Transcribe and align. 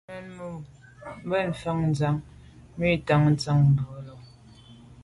Memo’ 0.09 0.49
bèn 1.29 1.47
mfa’ 1.51 1.71
ntsha 1.89 2.09
mi 2.77 2.87
ntàn 2.97 3.21
ke 3.25 3.29
ntsha 3.33 3.51
bwe’e 3.75 3.99
lo. 4.07 4.13